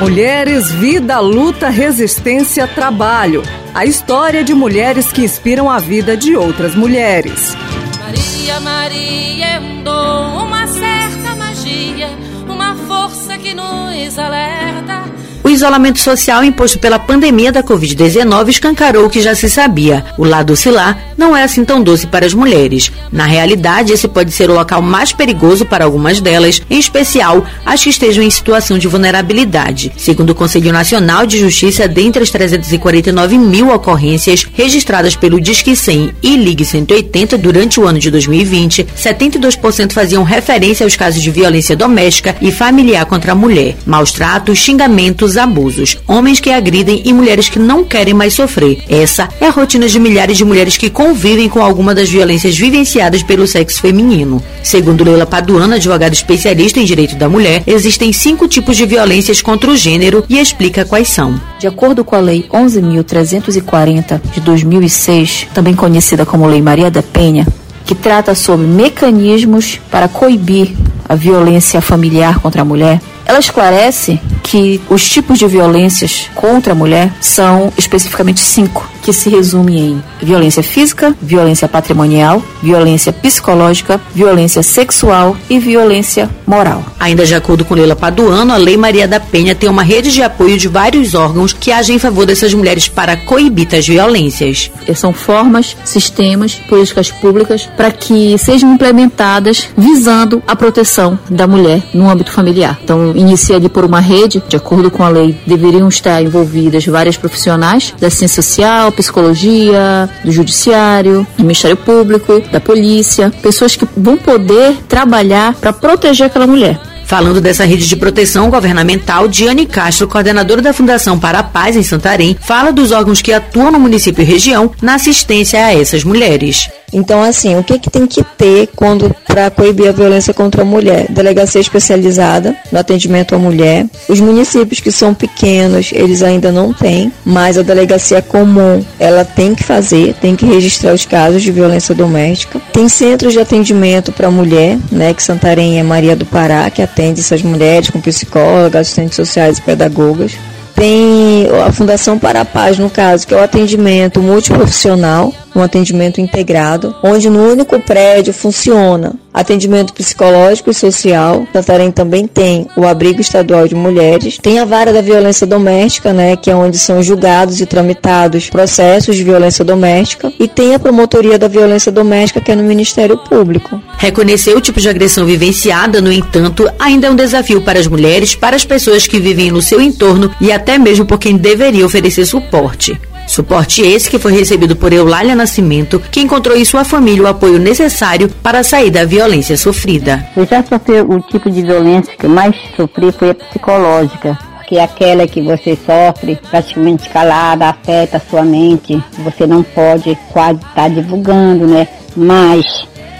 [0.00, 3.42] Mulheres, vida, luta, resistência, trabalho.
[3.74, 7.54] A história de mulheres que inspiram a vida de outras mulheres.
[8.00, 12.08] Maria, Maria é um dom, uma certa magia,
[12.48, 15.09] uma força que nos alerta
[15.50, 20.04] o isolamento social imposto pela pandemia da Covid-19 escancarou o que já se sabia.
[20.16, 22.92] O lado oscilar não é assim tão doce para as mulheres.
[23.10, 27.82] Na realidade, esse pode ser o local mais perigoso para algumas delas, em especial as
[27.82, 29.90] que estejam em situação de vulnerabilidade.
[29.96, 36.12] Segundo o Conselho Nacional de Justiça, dentre as 349 mil ocorrências registradas pelo Disque 100
[36.22, 41.74] e Ligue 180 durante o ano de 2020, 72% faziam referência aos casos de violência
[41.74, 47.48] doméstica e familiar contra a mulher, maus tratos, xingamentos, abusos, homens que agridem e mulheres
[47.48, 48.84] que não querem mais sofrer.
[48.88, 53.22] Essa é a rotina de milhares de mulheres que convivem com alguma das violências vivenciadas
[53.22, 54.42] pelo sexo feminino.
[54.62, 59.70] Segundo Leila Paduana, advogada especialista em direito da mulher, existem cinco tipos de violências contra
[59.70, 61.40] o gênero e explica quais são.
[61.58, 67.46] De acordo com a Lei 11.340 de 2006, também conhecida como Lei Maria da Penha,
[67.84, 70.74] que trata sobre mecanismos para coibir
[71.08, 76.74] a violência familiar contra a mulher, ela esclarece que os tipos de violências contra a
[76.74, 84.62] mulher são especificamente cinco, que se resumem em violência física, violência patrimonial, violência psicológica, violência
[84.62, 86.84] sexual e violência moral.
[86.98, 90.22] Ainda de acordo com Leila Paduano, a Lei Maria da Penha tem uma rede de
[90.22, 94.70] apoio de vários órgãos que agem em favor dessas mulheres para coibir as violências.
[94.94, 102.08] São formas, sistemas, políticas públicas para que sejam implementadas visando a proteção da mulher no
[102.08, 102.78] âmbito familiar.
[102.82, 107.16] Então, inicia ali por uma rede, de acordo com a lei, deveriam estar envolvidas várias
[107.16, 114.16] profissionais da ciência social, psicologia, do judiciário, do Ministério Público, da polícia, pessoas que vão
[114.16, 116.80] poder trabalhar para proteger aquela mulher.
[117.10, 121.82] Falando dessa rede de proteção governamental, Diane Castro, coordenadora da Fundação para a Paz em
[121.82, 126.70] Santarém, fala dos órgãos que atuam no município e região na assistência a essas mulheres.
[126.92, 130.64] Então, assim, o que, que tem que ter quando para coibir a violência contra a
[130.64, 131.06] mulher?
[131.08, 133.86] Delegacia especializada no atendimento à mulher.
[134.08, 139.54] Os municípios que são pequenos, eles ainda não têm, mas a delegacia comum, ela tem
[139.54, 142.60] que fazer, tem que registrar os casos de violência doméstica.
[142.72, 147.20] Tem centros de atendimento para mulher, né, que Santarém é Maria do Pará, que atende
[147.20, 150.32] essas mulheres com psicólogas, assistentes sociais e pedagogas
[150.80, 156.22] tem a Fundação para a Paz, no caso, que é o atendimento multiprofissional, um atendimento
[156.22, 161.46] integrado, onde no único prédio funciona atendimento psicológico e social.
[161.52, 166.36] Santarém também tem o abrigo estadual de mulheres, tem a vara da violência doméstica, né,
[166.36, 171.38] que é onde são julgados e tramitados processos de violência doméstica, e tem a promotoria
[171.38, 173.80] da violência doméstica que é no Ministério Público.
[173.98, 178.34] Reconhecer o tipo de agressão vivenciada, no entanto, ainda é um desafio para as mulheres,
[178.34, 182.26] para as pessoas que vivem no seu entorno e até mesmo por quem deveria oferecer
[182.26, 182.98] suporte.
[183.30, 187.60] Suporte esse que foi recebido por Eulália Nascimento, que encontrou em sua família o apoio
[187.60, 190.26] necessário para sair da violência sofrida.
[190.36, 194.36] Eu já sofri o tipo de violência que mais sofri foi a psicológica
[194.66, 200.16] que é aquela que você sofre praticamente calada, afeta a sua mente, você não pode
[200.32, 201.88] quase estar tá divulgando, né?
[202.16, 202.64] Mas,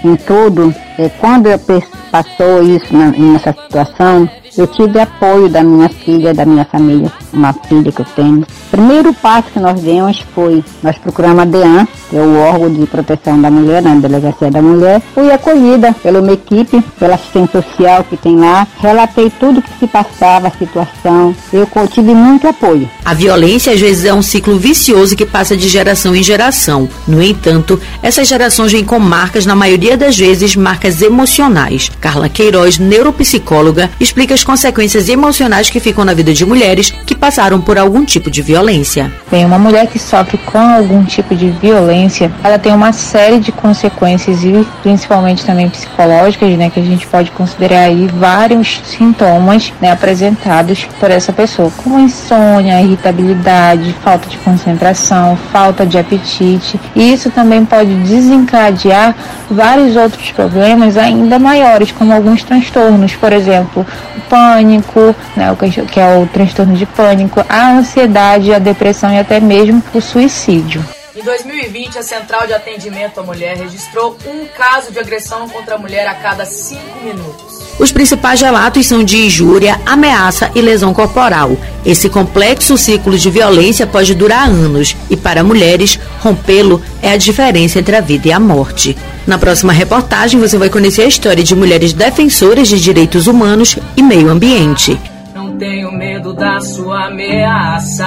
[0.03, 1.59] em tudo, é, quando eu
[2.09, 7.91] passou isso nessa situação, eu tive apoio da minha filha, da minha família, uma filha
[7.91, 8.45] que eu tenho.
[8.71, 12.85] Primeiro passo que nós demos foi, nós procuramos a DEAN, que é o órgão de
[12.85, 15.01] proteção da mulher, na Delegacia da Mulher.
[15.13, 18.65] Fui acolhida pela equipe, pela assistente social que tem lá.
[18.79, 21.35] Relatei tudo que se passava, a situação.
[21.51, 22.89] Eu tive muito apoio.
[23.03, 26.87] A violência às vezes é um ciclo vicioso que passa de geração em geração.
[27.05, 31.91] No entanto, essas gerações vêm com marcas, na maioria das vezes, marcas emocionais.
[31.99, 37.59] Carla Queiroz, neuropsicóloga, explica as consequências emocionais que ficam na vida de mulheres que passaram
[37.59, 38.60] por algum tipo de violência.
[39.31, 43.51] Bem, uma mulher que sofre com algum tipo de violência, ela tem uma série de
[43.51, 49.91] consequências e principalmente também psicológicas, né, que a gente pode considerar aí vários sintomas, né,
[49.91, 56.79] apresentados por essa pessoa, como insônia, irritabilidade, falta de concentração, falta de apetite.
[56.95, 59.15] E isso também pode desencadear
[59.49, 63.87] vários outros problemas ainda maiores, como alguns transtornos, por exemplo,
[64.29, 65.55] pânico, né,
[65.89, 70.83] que é o transtorno de pânico, a ansiedade, a depressão e até mesmo o suicídio.
[71.13, 75.77] Em 2020, a Central de Atendimento à Mulher registrou um caso de agressão contra a
[75.77, 77.61] mulher a cada cinco minutos.
[77.77, 81.57] Os principais relatos são de injúria, ameaça e lesão corporal.
[81.85, 87.79] Esse complexo ciclo de violência pode durar anos e, para mulheres, rompê-lo é a diferença
[87.79, 88.97] entre a vida e a morte.
[89.27, 94.01] Na próxima reportagem, você vai conhecer a história de mulheres defensoras de direitos humanos e
[94.01, 94.97] meio ambiente.
[95.61, 98.03] Tenho medo da sua ameaça.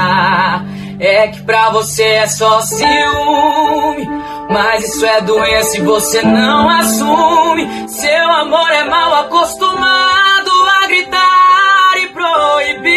[0.99, 4.09] É que pra você é só ciúme.
[4.51, 7.89] Mas isso é doença e você não assume.
[7.89, 10.51] Seu amor é mal acostumado
[10.83, 12.95] a gritar e proibir.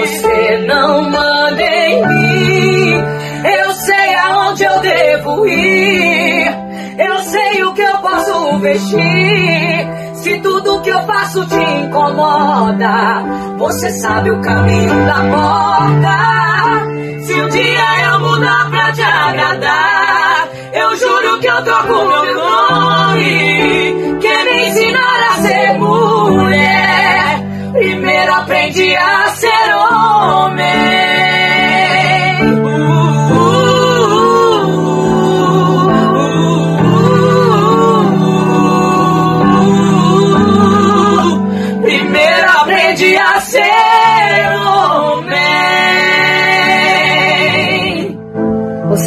[0.00, 2.94] Você não manda em mim.
[3.44, 6.46] Eu sei aonde eu devo ir.
[6.98, 10.00] Eu sei o que eu posso vestir.
[10.14, 10.38] Se
[10.80, 13.22] tudo que eu faço te incomoda,
[13.58, 16.18] você sabe o caminho da porta.
[17.22, 22.49] Se um dia eu mudar pra te agradar, eu juro que eu troco meu nome.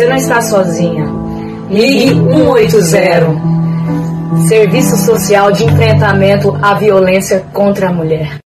[0.04, 1.06] Você não está sozinha.
[1.70, 3.42] Ligue 180.
[4.50, 8.38] Serviço Social de Enfrentamento à Violência contra a Mulher.